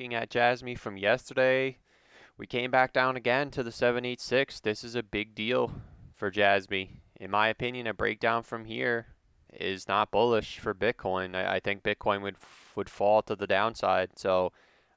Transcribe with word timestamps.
looking 0.00 0.14
at 0.14 0.30
Jasmy 0.30 0.74
from 0.74 0.96
yesterday, 0.96 1.76
we 2.38 2.46
came 2.46 2.70
back 2.70 2.94
down 2.94 3.16
again 3.16 3.50
to 3.50 3.62
the 3.62 3.70
786. 3.70 4.60
This 4.60 4.82
is 4.82 4.94
a 4.94 5.02
big 5.02 5.34
deal 5.34 5.72
for 6.14 6.30
Jasmy. 6.30 7.02
In 7.16 7.30
my 7.30 7.48
opinion, 7.48 7.86
a 7.86 7.92
breakdown 7.92 8.42
from 8.42 8.64
here 8.64 9.08
is 9.52 9.88
not 9.88 10.10
bullish 10.10 10.58
for 10.58 10.72
Bitcoin. 10.72 11.34
I, 11.34 11.56
I 11.56 11.60
think 11.60 11.82
Bitcoin 11.82 12.22
would 12.22 12.36
would 12.74 12.88
fall 12.88 13.20
to 13.20 13.36
the 13.36 13.46
downside. 13.46 14.18
So 14.18 14.52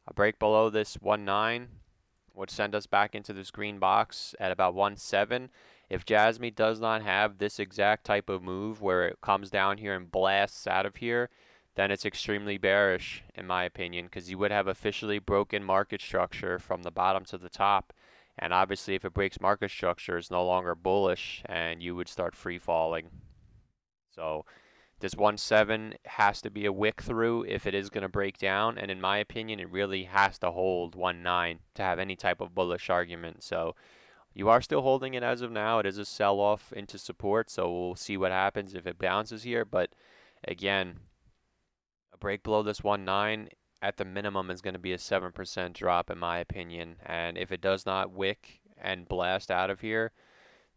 a 0.07 0.13
break 0.13 0.39
below 0.39 0.69
this 0.69 0.95
1.9 0.95 1.67
would 2.33 2.49
send 2.49 2.73
us 2.73 2.87
back 2.87 3.13
into 3.13 3.33
this 3.33 3.51
green 3.51 3.79
box 3.79 4.33
at 4.39 4.53
about 4.53 4.73
1.7. 4.73 5.49
If 5.89 6.05
Jasmy 6.05 6.49
does 6.49 6.79
not 6.79 7.03
have 7.03 7.39
this 7.39 7.59
exact 7.59 8.05
type 8.05 8.29
of 8.29 8.41
move 8.41 8.81
where 8.81 9.05
it 9.09 9.19
comes 9.19 9.49
down 9.49 9.79
here 9.79 9.95
and 9.95 10.09
blasts 10.09 10.65
out 10.65 10.85
of 10.85 10.95
here, 10.95 11.29
then 11.75 11.91
it's 11.91 12.05
extremely 12.05 12.57
bearish 12.57 13.23
in 13.35 13.47
my 13.47 13.63
opinion 13.63 14.05
because 14.05 14.29
you 14.29 14.37
would 14.37 14.51
have 14.51 14.67
officially 14.67 15.19
broken 15.19 15.63
market 15.63 16.01
structure 16.01 16.59
from 16.59 16.83
the 16.83 16.91
bottom 16.91 17.25
to 17.25 17.37
the 17.37 17.49
top. 17.49 17.93
And 18.37 18.53
obviously 18.53 18.95
if 18.95 19.05
it 19.05 19.13
breaks 19.13 19.41
market 19.41 19.71
structure, 19.71 20.17
it's 20.17 20.31
no 20.31 20.45
longer 20.45 20.75
bullish 20.75 21.41
and 21.45 21.81
you 21.81 21.95
would 21.95 22.07
start 22.07 22.35
free 22.35 22.59
falling. 22.59 23.09
So 24.13 24.45
this 24.99 25.15
1.7 25.15 25.95
has 26.05 26.41
to 26.41 26.49
be 26.49 26.65
a 26.65 26.71
wick 26.71 27.01
through 27.01 27.43
if 27.43 27.65
it 27.65 27.73
is 27.73 27.89
going 27.89 28.03
to 28.03 28.09
break 28.09 28.37
down. 28.37 28.77
And 28.77 28.89
in 28.89 29.01
my 29.01 29.17
opinion, 29.17 29.59
it 29.59 29.71
really 29.71 30.03
has 30.03 30.37
to 30.39 30.51
hold 30.51 30.95
1.9 30.95 31.57
to 31.75 31.81
have 31.81 31.99
any 31.99 32.15
type 32.15 32.39
of 32.39 32.55
bullish 32.55 32.89
argument. 32.89 33.43
So 33.43 33.75
you 34.33 34.47
are 34.49 34.61
still 34.61 34.81
holding 34.81 35.13
it 35.13 35.23
as 35.23 35.41
of 35.41 35.51
now. 35.51 35.79
It 35.79 35.85
is 35.85 35.97
a 35.97 36.05
sell 36.05 36.39
off 36.39 36.71
into 36.73 36.97
support. 36.97 37.49
So 37.49 37.71
we'll 37.71 37.95
see 37.95 38.15
what 38.15 38.31
happens 38.31 38.73
if 38.75 38.87
it 38.87 38.97
bounces 38.99 39.43
here. 39.43 39.65
But 39.65 39.89
again, 40.47 40.99
break 42.23 42.41
below 42.41 42.63
this 42.63 42.79
1.9 42.79 43.49
at 43.81 43.97
the 43.97 44.05
minimum 44.05 44.49
is 44.49 44.61
going 44.61 44.73
to 44.73 44.79
be 44.79 44.93
a 44.93 44.97
7% 44.97 45.73
drop 45.73 46.09
in 46.09 46.17
my 46.17 46.39
opinion. 46.39 46.95
And 47.05 47.37
if 47.37 47.51
it 47.51 47.59
does 47.59 47.85
not 47.85 48.13
wick 48.13 48.61
and 48.81 49.09
blast 49.09 49.51
out 49.51 49.69
of 49.69 49.81
here, 49.81 50.13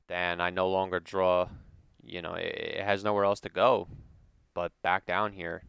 then 0.08 0.41
I 0.41 0.50
no 0.50 0.69
longer 0.69 0.98
draw 0.98 1.48
you 2.03 2.20
know, 2.20 2.34
it, 2.34 2.80
has 2.80 3.05
nowhere 3.05 3.25
else 3.25 3.41
to 3.41 3.48
go 3.48 3.86
but 4.55 4.72
back 4.83 5.06
down 5.06 5.34
here. 5.34 5.62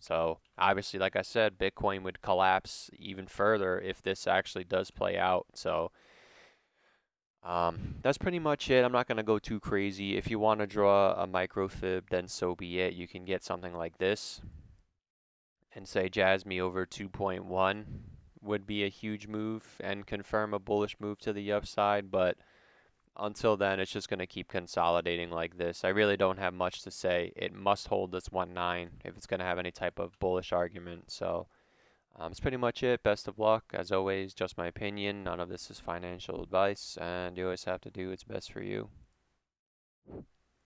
So 0.00 0.40
obviously, 0.58 1.00
like 1.00 1.16
I 1.16 1.22
said, 1.22 1.58
Bitcoin 1.58 2.02
would 2.02 2.20
collapse 2.20 2.90
even 2.98 3.26
further 3.26 3.80
if 3.80 4.02
this 4.02 4.26
actually 4.26 4.64
does 4.64 4.90
play 4.90 5.16
out. 5.16 5.46
So 5.54 5.92
um, 7.42 7.94
that's 8.02 8.18
pretty 8.18 8.38
much 8.38 8.68
it. 8.68 8.84
I'm 8.84 8.92
not 8.92 9.08
going 9.08 9.16
to 9.16 9.22
go 9.22 9.38
too 9.38 9.60
crazy. 9.60 10.18
If 10.18 10.30
you 10.30 10.38
want 10.38 10.60
to 10.60 10.66
draw 10.66 11.14
a 11.14 11.26
micro 11.26 11.68
fib, 11.68 12.10
then 12.10 12.28
so 12.28 12.54
be 12.54 12.80
it. 12.80 12.92
You 12.92 13.08
can 13.08 13.24
get 13.24 13.42
something 13.42 13.74
like 13.74 13.96
this 13.96 14.42
and 15.74 15.88
say 15.88 16.08
Jasmy 16.08 16.60
over 16.60 16.86
2.1 16.86 17.84
would 18.40 18.66
be 18.66 18.84
a 18.84 18.88
huge 18.88 19.26
move 19.26 19.76
and 19.80 20.06
confirm 20.06 20.52
a 20.52 20.58
bullish 20.58 20.96
move 20.98 21.18
to 21.20 21.32
the 21.32 21.52
upside, 21.52 22.10
but 22.10 22.36
until 23.16 23.56
then, 23.56 23.78
it's 23.78 23.92
just 23.92 24.08
going 24.08 24.18
to 24.18 24.26
keep 24.26 24.48
consolidating 24.48 25.30
like 25.30 25.58
this. 25.58 25.84
I 25.84 25.88
really 25.88 26.16
don't 26.16 26.38
have 26.38 26.54
much 26.54 26.82
to 26.82 26.90
say. 26.90 27.32
It 27.36 27.54
must 27.54 27.88
hold 27.88 28.10
this 28.10 28.30
1-9 28.30 28.88
if 29.04 29.16
it's 29.16 29.26
going 29.26 29.40
to 29.40 29.46
have 29.46 29.58
any 29.58 29.70
type 29.70 29.98
of 29.98 30.18
bullish 30.18 30.52
argument. 30.52 31.10
So 31.10 31.46
um, 32.18 32.30
that's 32.30 32.40
pretty 32.40 32.56
much 32.56 32.82
it. 32.82 33.02
Best 33.02 33.28
of 33.28 33.38
luck. 33.38 33.64
As 33.74 33.92
always, 33.92 34.34
just 34.34 34.58
my 34.58 34.66
opinion. 34.66 35.24
None 35.24 35.40
of 35.40 35.48
this 35.48 35.70
is 35.70 35.78
financial 35.78 36.42
advice, 36.42 36.96
and 37.00 37.36
you 37.36 37.44
always 37.44 37.64
have 37.64 37.80
to 37.82 37.90
do 37.90 38.10
what's 38.10 38.24
best 38.24 38.50
for 38.50 38.62
you. 38.62 38.88